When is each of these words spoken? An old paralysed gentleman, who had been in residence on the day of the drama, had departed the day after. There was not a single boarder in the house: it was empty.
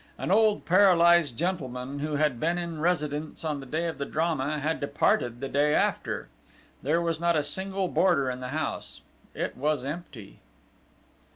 An 0.17 0.31
old 0.31 0.65
paralysed 0.65 1.37
gentleman, 1.37 1.99
who 1.99 2.15
had 2.15 2.39
been 2.39 2.57
in 2.57 2.79
residence 2.81 3.45
on 3.45 3.59
the 3.59 3.67
day 3.67 3.85
of 3.85 3.99
the 3.99 4.05
drama, 4.07 4.57
had 4.57 4.79
departed 4.79 5.41
the 5.41 5.47
day 5.47 5.75
after. 5.75 6.27
There 6.81 6.99
was 7.03 7.19
not 7.19 7.35
a 7.35 7.43
single 7.43 7.87
boarder 7.87 8.27
in 8.31 8.39
the 8.39 8.47
house: 8.49 9.01
it 9.35 9.55
was 9.55 9.85
empty. 9.85 10.39